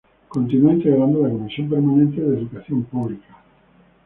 [0.29, 3.37] Continuó integrando la Comisión Permanente de Educación Pública.